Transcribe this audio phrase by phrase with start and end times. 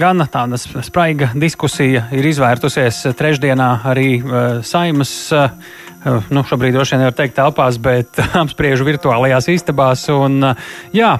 [0.00, 4.08] Gana tāda spraiga diskusija ir izvērtusies trešdienā arī
[4.64, 5.12] Saimas
[6.04, 10.04] nu, šobrīd droši vien var teikt telpās, bet apspriežu virtuālajās istabās.
[10.12, 10.42] Un,
[10.94, 11.12] jā,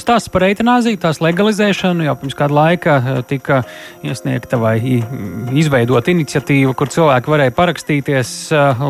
[0.00, 2.96] stāsts par eitanāziju, tās legalizēšanu jau pirms kāda laika
[3.28, 3.60] tika
[4.06, 4.76] iesniegta vai
[5.58, 8.32] izveidota iniciatīva, kur cilvēki varēja parakstīties,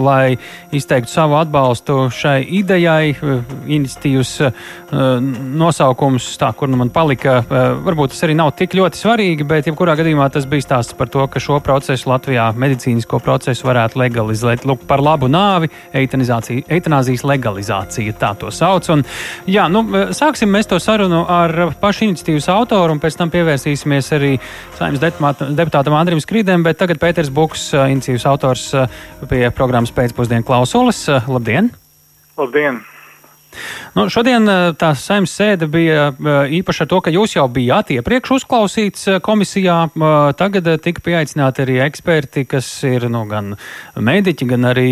[0.05, 0.39] lai
[0.75, 3.17] izteiktu savu atbalstu šai idejai.
[3.79, 4.35] Iniciatīvas
[4.93, 7.41] nosaukums, tā, kur nu man palika,
[7.85, 11.27] varbūt tas arī nav tik ļoti svarīgi, bet jebkurā gadījumā tas bija stāsts par to,
[11.31, 14.67] ka šo procesu Latvijā, medicīnisko procesu varētu legalizēt.
[14.69, 18.89] Lūk, par labu nāvi, eitanāzijas legalizācija, tā to sauc.
[18.95, 19.05] Un,
[19.49, 19.85] jā, nu,
[20.17, 24.35] sāksim mēs to sarunu ar pašu iniciatīvas autoru, un pēc tam pievērsīsimies arī
[24.79, 28.69] saimnes deputātam Andrim Skrīdēm, bet tagad Pēters Buks, iniciatīvas autors
[29.31, 31.07] pie programmas pēcpusdienu klausulas.
[31.29, 31.73] Labdien!
[32.39, 32.85] Labdien!
[33.97, 37.93] Nu, šodien eh, tā saimnes sēde bija eh, īpaša ar to, ka jūs jau bijāt
[37.95, 39.79] iepriekš uzklausīts eh, komisijā.
[40.39, 43.55] Tagad tika pieaicināti arī eksperti, kas ir nu, gan
[43.95, 44.89] mediķi, gan arī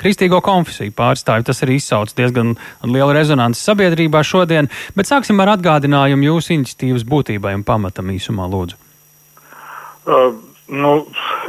[0.00, 1.46] kristīgo konfesiju pārstāvi.
[1.48, 4.70] Tas arī izsauc diezgan lielu rezonanci sabiedrībā šodien.
[4.96, 8.78] Bet sāksim ar atgādinājumu jūsu iniciatīvas būtībai un pamatam īsumā, lūdzu.
[10.06, 10.46] Uh.
[10.70, 10.90] Nu,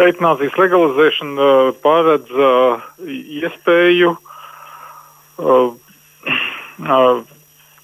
[0.02, 5.68] eitanāzijas legalizēšana uh, paredz uh, iespēju uh,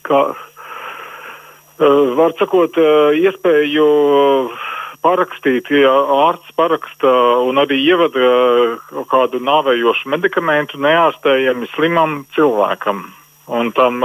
[0.07, 0.21] kā,
[2.17, 2.79] var sakot,
[3.17, 3.87] iespēju
[5.05, 5.93] parakstīt, ja
[6.27, 7.11] ārsts paraksta
[7.45, 8.29] un arī ievada
[9.11, 13.05] kādu nāvējošu medikamentu neārstējami slimam cilvēkam.
[13.47, 14.01] Un tam,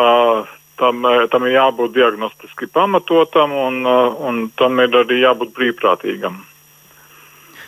[0.79, 6.43] tam, tam ir jābūt diagnostiski pamatotam un, un tam ir arī jābūt brīvprātīgam.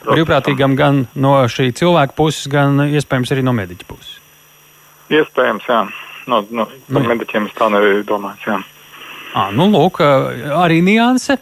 [0.04, 4.18] Brīvprātīgam gan no šī cilvēka puses, gan iespējams arī no mediķa puses.
[5.12, 5.84] Iespējams, jā.
[6.30, 8.47] No, no, par nu, mediķiem es tā nebiju domājis.
[8.48, 8.62] Jā.
[9.34, 9.98] À, nu, lūk,
[10.55, 11.34] arī nianse.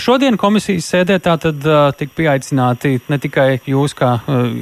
[0.00, 1.60] Šodien komisijas sēdē tātad
[2.00, 4.14] tika pieaicināti ne tikai jūs, kā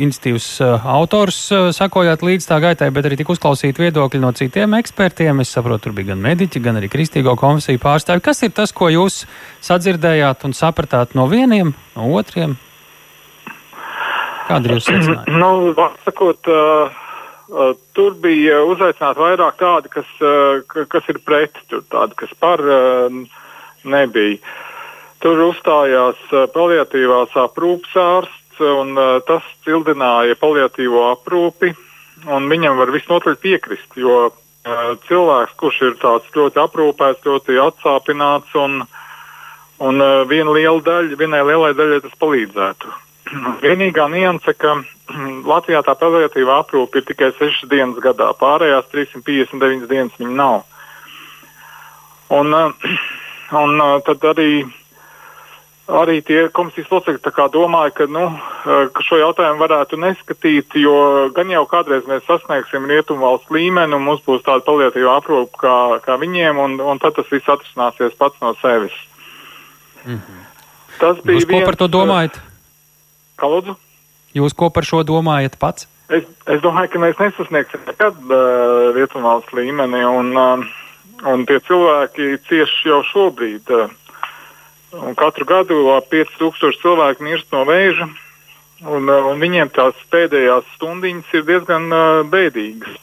[0.03, 0.49] institīvas
[0.83, 1.39] autors,
[1.79, 5.45] sakojāt līdz tā gaitai, bet arī tika uzklausīti viedokļi no citiem ekspertiem.
[5.47, 8.27] Es saprotu, tur bija gan mediķi, gan arī kristīgo komisiju pārstāvi.
[8.27, 9.23] Kas ir tas, ko jūs
[9.63, 12.59] sadzirdējāt un sapratāt no vieniem, no otriem?
[14.51, 15.39] Kāda ir jūsu secinājuma?
[15.39, 17.06] Nu, sakot, Uh,
[17.97, 23.21] tur bija uzaicināti vairāk tādi, kas, uh, kas ir pret, tur tādi, kas par uh,
[23.87, 24.41] nebija.
[25.23, 26.19] Tur uzstājās
[26.53, 28.93] paliatīvās aprūpas ārsts, un
[29.27, 31.73] tas cildināja paliatīvo aprūpi,
[32.29, 34.29] un viņam var visnotaļ piekrist, jo
[35.09, 38.85] cilvēks, kurš ir tāds ļoti aprūpēts, ļoti atsāpināts, un,
[39.89, 42.93] un viena liela daļa, vienai lielai daļai tas palīdzētu.
[43.27, 44.77] Vienīgā nianse, ka
[45.47, 50.65] Latvijā tā paliatīvā aprūpe ir tikai 6 dienas gadā, pārējās 359 dienas viņa nav.
[52.29, 52.71] Un, eh,
[53.55, 54.51] un eh, tad arī,
[55.87, 61.51] arī tie komisijas locekļi domāja, ka, nu, eh, ka šo jautājumu varētu neskatīt, jo gan
[61.51, 66.59] jau kādreiz mēs sasniegsim rietumvalsts līmeni un mums būs tāda paliatīva aprūpe kā, kā viņiem,
[66.59, 68.95] un, un tad tas viss atrisināsies pats no sevis.
[70.05, 70.43] Mm -hmm.
[70.99, 71.39] Tas bija.
[71.39, 72.41] Jūs ko viens, par to domājat?
[73.37, 73.77] Kā lūdzu?
[74.37, 75.89] Jūs ko par šo domājat pats?
[76.13, 80.67] Es, es domāju, ka mēs nesasniegsim nekad uh, rietumvalsts līmeni, un, uh,
[81.33, 83.73] un tie cilvēki cieši jau šobrīd.
[83.73, 83.91] Uh,
[85.03, 88.07] un katru gadu ap 5000 cilvēku mirst no vēža,
[88.87, 93.03] un, uh, un viņiem tās pēdējās stundiņas ir diezgan uh, bēdīgas.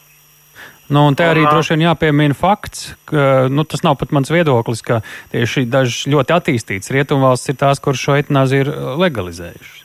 [0.92, 4.84] Nu, un te arī droši vien jāpiemina fakts, ka nu, tas nav pat mans viedoklis,
[4.84, 5.00] ka
[5.32, 9.80] tieši dažas ļoti attīstītas rietumvalstis ir tās, kuras šo etnāziju ir legalizējušas.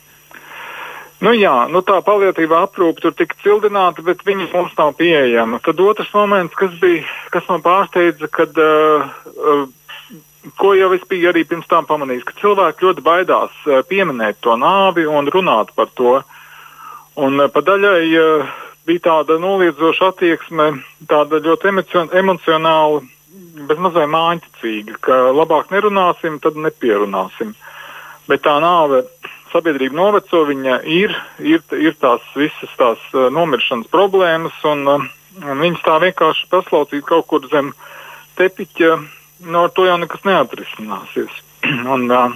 [1.20, 5.58] Nu jā, nu tā palietīvā aprūpe tur tika cildināta, bet viņa mums nav pieejama.
[5.60, 7.04] Tad otrs moments, kas, bija,
[7.34, 9.04] kas man pārsteidza, kad, uh,
[9.36, 14.40] uh, ko jau es biju arī pirms tam pamanījis, ka cilvēki ļoti baidās uh, pieminēt
[14.40, 16.22] to nāvi un runāt par to.
[17.20, 18.54] Un uh, pa daļai uh,
[18.88, 20.70] bija tāda noliedzoša attieksme,
[21.10, 21.74] tāda ļoti
[22.16, 23.04] emocionāla,
[23.68, 27.52] bet mazai māņķicīga, ka labāk nerunāsim, tad nepierunāsim.
[28.30, 29.04] Bet tā nāve
[29.52, 35.06] sabiedrība noveco, viņa ir, ir, ir tās visas tās uh, nomiršanas problēmas, un, uh,
[35.44, 37.72] un viņas tā vienkārši paslaucīt kaut kur zem
[38.38, 38.96] tepiķa,
[39.50, 41.42] no ar to jau nekas neatrisināsies.
[41.94, 42.32] un, uh,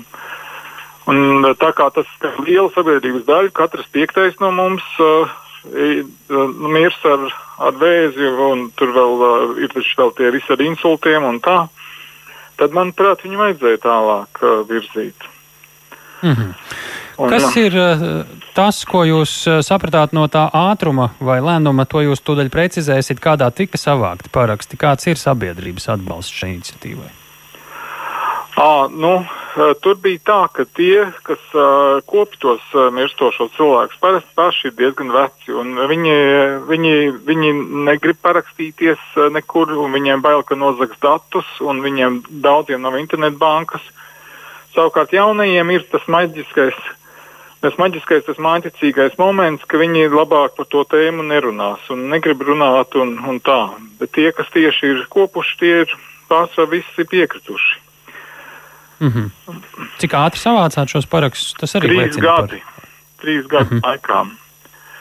[1.11, 5.31] un tā kā tas ir liela sabiedrības daļa, katrs piektais no mums uh,
[5.64, 7.28] mirs ar,
[7.58, 11.64] ar vēzi, un tur vēl uh, ir vēl tie visi ar insultiem un tā,
[12.61, 15.31] tad, manuprāt, viņu vajadzēja tālāk uh, virzīt.
[16.22, 16.83] Mm -hmm.
[17.19, 18.00] Un, Kas ir eh,
[18.56, 23.50] tas, ko jūs eh, sapratāt no tā ātruma vai lēnuma, to jūs tūdaļ precizēsiet, kādā
[23.55, 27.12] tika savākti paraksti, kāds ir sabiedrības atbalsts šai iniciatīvai?
[28.55, 29.16] À, nu,
[29.82, 34.76] tur bija tā, ka tie, kas uh, kopi tos uh, mirstošos cilvēkus, parasti paši ir
[34.78, 35.50] diezgan veci.
[35.90, 36.14] Viņi,
[36.69, 36.93] viņi,
[37.26, 37.50] viņi
[37.88, 43.82] negrib parakstīties uh, nekur, un viņiem bail, ka nozags datus, un viņiem daudziem nav internetbankas.
[44.75, 46.78] Savukārt jaunajiem ir tas maģiskais,
[47.64, 52.96] tas maģiskais, tas mākslīgais moments, ka viņi labāk par to tēmu nerunās un negrib runāt
[53.00, 53.62] un, un tā.
[54.00, 55.96] Bet tie, kas tieši ir kopuši, tie ir
[56.28, 57.81] pārsvarā visi piekrituši.
[59.00, 59.58] Mm -hmm.
[59.99, 61.55] Cik ātri savācāt šos parakstus?
[61.58, 62.61] Tas arī ir gadi.
[62.61, 62.88] Par...
[63.20, 63.87] Trīs gadu mm -hmm.
[63.88, 64.26] laikā.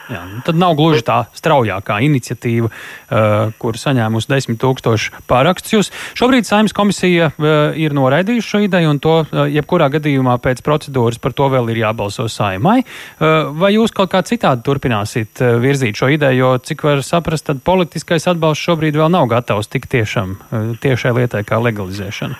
[0.04, 5.72] Jā, nu tad nav gluži tā straujākā iniciatīva, uh, kur saņēmusi desmit tūkstošu pārakstus.
[5.72, 5.90] Jūs
[6.20, 11.20] šobrīd Saimnes komisija uh, ir noraidījusi šo ideju, un to uh, jebkurā gadījumā pēc procedūras
[11.24, 12.82] par to vēl ir jābalso saimai.
[13.20, 18.26] Vai jūs kaut kā citādi turpināsiet virzīt šo ideju, jo, cik var saprast, tad politiskais
[18.30, 20.36] atbalsts šobrīd vēl nav gatavs tik tiešām
[20.82, 22.36] tiešai lietai kā legalizēšana?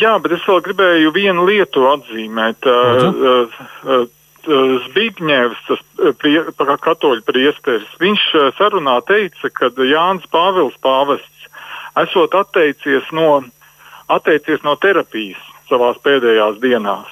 [0.00, 2.68] Jā, bet es vēl gribēju vienu lietu atzīmēt.
[4.46, 5.80] Zbigņevs, tas
[6.20, 8.24] prie, katoļu priesteris, viņš
[8.58, 11.48] sarunā teica, ka Jānis Pāvils pāvests
[12.02, 13.40] esot atteicies no,
[14.12, 15.40] atteicies no terapijas
[15.70, 17.10] savās pēdējās dienās.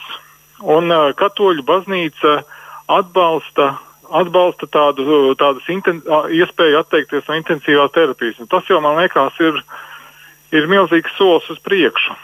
[0.63, 2.37] Un katoļu baznīca
[2.93, 3.73] atbalsta,
[4.15, 8.39] atbalsta tādu, tādas inten, iespēju atteikties no intensīvās terapijas.
[8.39, 9.59] Un tas jau man liekas ir,
[10.55, 12.15] ir milzīgs solis uz priekšu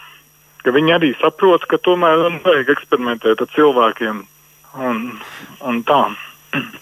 [0.76, 4.24] viņi arī saprot, ka tomēr vajag eksperimentēt ar cilvēkiem
[4.78, 5.06] un,
[5.66, 6.02] un tā.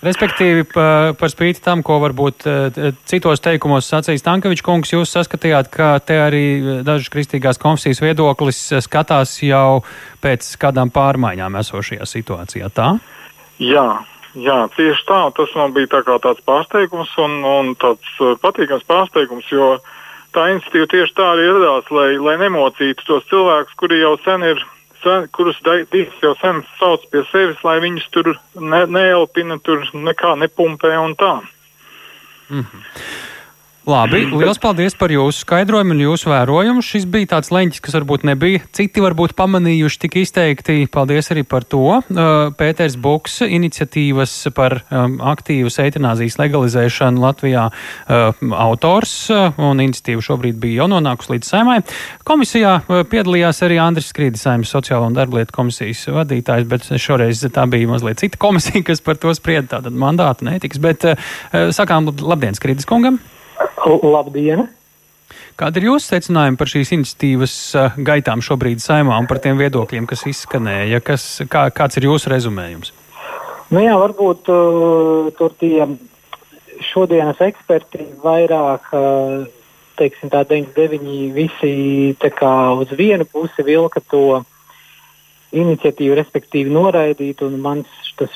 [0.00, 5.69] Respektīvi, par, par spīti tam, ko varbūt eh, citos teikumos sacīs Tankevičs kungs, jūs saskatījāt,
[5.75, 6.44] ka te arī
[6.87, 9.82] dažas kristīgās konfesijas viedoklis skatās jau
[10.25, 12.94] pēc kādām pārmaiņām esošajā situācijā, tā?
[13.61, 14.00] Jā,
[14.38, 15.20] jā, tieši tā.
[15.37, 19.75] Tas man bija tā kā tāds pārsteigums un, un tāds eh, patīkams pārsteigums, jo
[20.32, 24.64] tā iniciatīva tieši tā arī radās, lai, lai nemocītu tos cilvēkus, kuri jau sen ir,
[25.32, 30.96] kurus Dievs jau sen sauc pie sevis, lai viņus tur ne, neelpina, tur nekā nepumpē
[30.98, 31.34] un tā.
[32.50, 33.27] Mm -hmm.
[33.88, 36.82] Labi, liels paldies par jūsu skaidrojumu un jūsu vērojumu.
[36.85, 40.82] Šis bija tāds leņķis, kas varbūt nebija citi varbūt pamanījuši tik izteikti.
[40.93, 41.81] Paldies arī par to.
[41.96, 50.26] Uh, Pēters Buks, iniciatīvas par um, aktīvas eitanāzijas legalizēšanu Latvijā uh, autors, uh, un iniciatīva
[50.26, 51.79] šobrīd bija jau nonākusi līdz saimai.
[52.29, 52.75] Komisijā
[53.08, 58.20] piedalījās arī Andris Skrīdis, saimnes sociālo un darblietu komisijas vadītājs, bet šoreiz tā bija mazliet
[58.20, 60.76] cita komisija, kas par to sprieda, tātad mandāta netiks.
[60.76, 61.08] Bet
[61.73, 63.17] sakām labdien Skrīdis kungam!
[63.87, 64.69] Labdien!
[65.58, 70.06] Kāda ir jūsu secinājuma par šīs iniciatīvas uh, gaitām šobrīd saimā un par tiem viedokļiem,
[70.06, 71.00] kas izskanēja?
[71.02, 72.93] Kas, kā, kāds ir jūsu rezumējums?
[73.75, 75.88] Nu jā, varbūt uh, tur tie
[76.93, 79.49] šodienas eksperti vairāk, uh,
[79.99, 81.72] teiksim, tā 99 visi
[82.22, 84.44] tā kā uz vienu pusi vilka to
[85.56, 87.88] iniciatīvu, respektīvi noraidīt, mans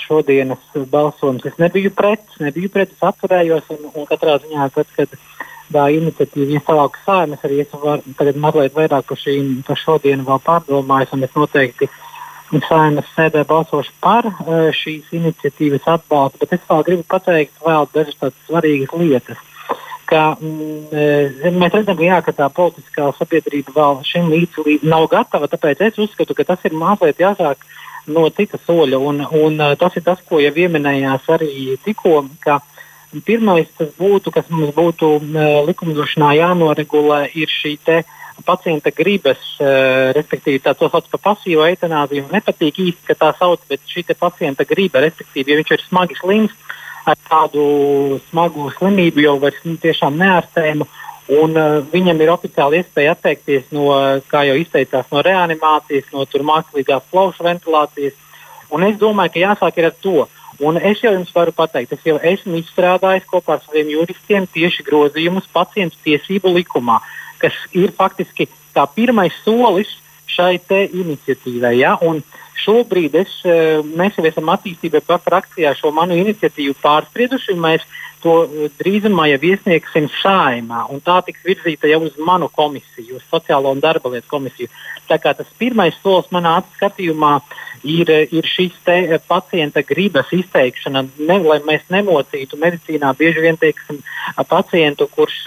[0.02, 5.16] šodienas balsojums, es nebiju pret, nebiju pret, es atturējos, un, un katrā ziņā, tad, kad
[5.72, 10.42] tā iniciatīva iestāvāk sājumas, arī es varu tagad mazliet vairāk par šīm, par šodienu vēl
[10.46, 11.90] pārdomājis, es noteikti
[12.68, 18.18] sājumas sēdē balsošu par uh, šīs iniciatīvas atbalstu, bet es vēl gribu pateikt vēl dažas
[18.20, 19.40] tādas svarīgas lietas
[20.12, 25.48] ka mm, mēs redzam, ka, jā, ka tā politiskā sabiedrība vēl šim līdz nav gatava.
[25.50, 27.64] Tāpēc es uzskatu, ka tas ir mazliet jāsāk
[28.12, 29.00] no cita soļa.
[29.00, 32.22] Un, un tas ir tas, ko jau pieminējās arī tikko.
[33.26, 35.18] Pirmais, tas būtu, kas mums būtu
[35.68, 37.76] likumdošanā jānoregulē, ir šī
[38.46, 39.40] pacienta gribas,
[40.16, 42.30] respektīvi tā sauc par pasīvu eitanāziju.
[42.32, 46.56] Nepatīk īsti, ka tā sauc, bet šī pacienta griba, respektīvi, ja viņš ir smagi slims,
[47.08, 50.88] ar tādu smagu slimību jau vairs nu, tiešām neārstējumu.
[51.32, 53.86] Un, uh, viņam ir oficiāli iespēja atteikties no,
[54.28, 58.18] kā jau izteicās, no reanimācijas, no mākslīgās plaušu ventilācijas.
[58.74, 60.26] Un es domāju, ka jāsāk ar to.
[60.62, 64.84] Un es jau jums varu pateikt, es jau esmu izstrādājis kopā ar saviem juristiem tieši
[64.86, 67.00] grozījumus pacientu tiesību likumā,
[67.42, 69.96] kas ir faktiski kā pirmais solis
[70.30, 71.74] šai iniciatīvai.
[71.80, 71.96] Ja?
[72.02, 77.56] Un, uh, Šobrīd es, eh, mēs jau esam attīstībā par frakcijā šo manu iniciatīvu pārsprieduši.
[77.58, 77.86] Mēs
[78.22, 83.26] to eh, drīzumā jau iesniegsim saimā, un tā tiks virzīta jau uz manu komisiju, uz
[83.32, 84.70] Sociālo un darba lietu komisiju.
[85.08, 87.34] Tā kā tas pirmais solis manā skatījumā
[87.82, 88.78] ir, eh, ir šis
[89.26, 94.02] pacienta gribas izteikšana, ne, lai mēs nemocītu medicīnā bieži vien teiksim,
[94.48, 95.46] pacientu, kurš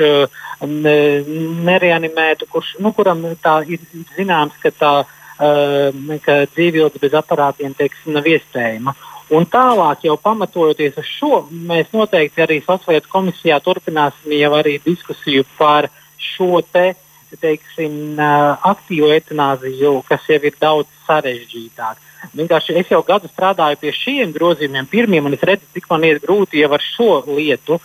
[0.66, 3.80] nereanimētu, kurš, nu, kuram tā ir
[4.16, 8.94] zināms, ka tā ir Ehm, ka dzīvības bez aparātiem teiksim, nav iespējama.
[9.36, 15.44] Un tālāk, jau pamatojoties uz šo, mēs noteikti arī Sociālajā komisijā turpināsim jau arī diskusiju
[15.58, 15.90] par
[16.22, 16.94] šo te
[17.42, 22.00] teiksim, aktīvo etanāziju, kas jau ir daudz sarežģītāk.
[22.38, 26.22] Vienkārši es jau gadu strādāju pie šiem grozījumiem, pirmiem, un es redzu, cik man ir
[26.24, 27.82] grūti jau ar šo lietu,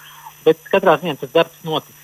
[0.47, 2.00] bet katrā ziņā tas darbs notiks.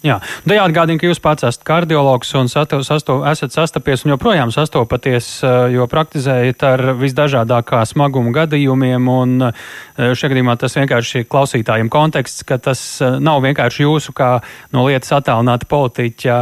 [0.00, 0.14] Jā,
[0.48, 5.26] tā jāatgādina, ka jūs pats esat kardiologs un sasto, sasto, esat sastapies un joprojām sastopaties,
[5.44, 9.10] eh, jo praktizējat ar visdažādākā smaguma gadījumiem.
[9.44, 14.30] Eh, šajā gadījumā tas vienkārši ir klausītājiem konteksts, ka tas eh, nav vienkārši jūsu kā
[14.72, 16.38] no lietas attālināta politiķa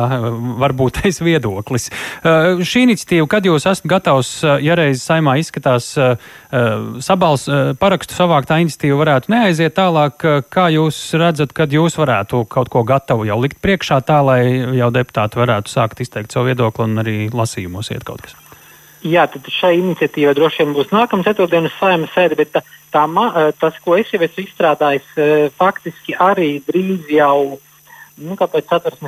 [0.63, 1.91] varbūtais viedoklis.
[2.23, 4.31] Šī iniciatīva, kad jūs esat gatavs,
[4.63, 5.97] ja reiz saimā izskatās
[7.05, 7.47] sabals
[7.81, 12.85] parakstu savākt, tā iniciatīva varētu neaiziet tālāk, kā jūs redzat, kad jūs varētu kaut ko
[12.87, 13.48] gatavu jau likt?
[13.49, 14.43] Likt priekšā tā, lai
[14.77, 18.37] jau deputāti varētu sākt izteikt savu viedokli un arī lasījumos iet kaut kas?
[19.07, 23.05] Jā, tad šai iniciatīvai droši vien būs nākamā ceturtdienas saimnes sēde, bet tā, tā,
[23.61, 25.07] tas, ko es jau esmu izstrādājis,
[25.57, 27.61] faktiski arī drīz jau,
[28.19, 28.37] nu,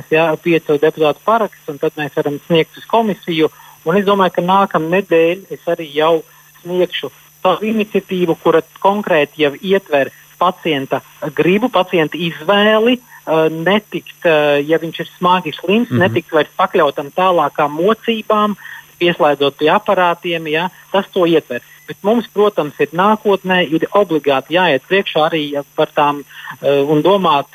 [0.09, 3.51] jā, piecu deputātu paraksts, un tad mēs varam sniegt uz komisiju.
[3.83, 6.21] Un es domāju, ka nākamā nedēļa es arī jau
[6.61, 11.01] sniegšu savu iniciatīvu, kura konkrēti jau ietver pacienta
[11.35, 13.10] gribu, pacienta izvēli, uh,
[13.49, 15.99] netikt, uh, ja viņš ir smagi slims, mm -hmm.
[15.99, 18.55] netikt vairs pakļautam tālākām mocībām,
[18.99, 20.47] pieslēdzot pie aparātiem.
[20.49, 21.61] Ja, tas to ietver.
[21.87, 27.47] Bet mums, protams, ir nākotnē, ir obligāti jāiet priekšā arī par tām uh, un domāt,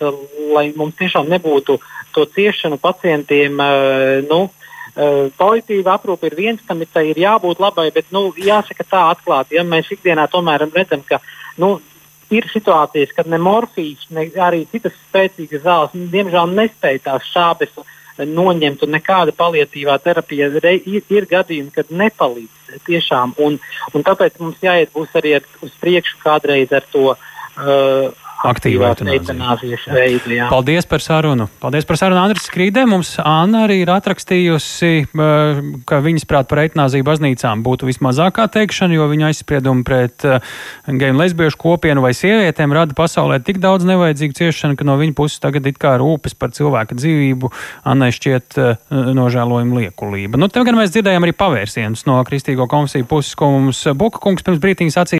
[0.54, 1.80] lai mums tiešām nebūtu
[2.12, 3.56] to ciešanu pacientiem.
[4.30, 4.50] Nu,
[5.36, 9.58] Politīva aprūpe ir viens, tam ir, ir jābūt labai, bet nu, jāsaka tā atklāti.
[9.58, 11.20] Ja mēs ikdienā tomēr redzam, ka
[11.60, 11.80] nu,
[12.34, 17.76] ir situācijas, kad ne morfijas, ne arī citas spēcīgas zāles, diemžēl nespēj tās šābes
[18.16, 23.34] noņemt, un nekāda palietīvā terapija ir, ir gadījumi, kad nepalīdz tiešām.
[23.44, 23.58] Un,
[23.92, 27.12] un tāpēc mums jāiet arī ar, uz priekšu kādreiz ar to.
[27.56, 30.32] Uh, aktīvā eitanāzijas veidu.
[30.36, 30.48] Jā.
[30.52, 31.48] Paldies par sarunu.
[31.62, 32.84] Paldies par sarunu Andris Skrīdē.
[32.88, 38.96] Mums Anna arī ir atrakstījusi, eh, ka viņas prāt par eitanāziju baznīcām būtu vismazākā teikšana,
[38.98, 40.40] jo viņa aizspriedumi pret eh,
[40.86, 45.16] geju un lesbiešu kopienu vai sievietēm rada pasaulē tik daudz nevajadzīgu ciešanu, ka no viņa
[45.16, 47.52] puses tagad it kā rūpes par cilvēka dzīvību
[47.84, 50.40] Annai šķiet eh, nožēlojama liekulība.
[50.40, 54.44] Nu, te gan mēs dzirdējām arī pavērsienus no Kristīgo komisiju puses, ko mums Buka kungs
[54.44, 55.06] pirms brītiņa sacīja.